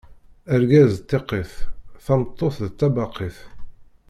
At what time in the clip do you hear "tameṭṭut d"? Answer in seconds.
2.05-2.69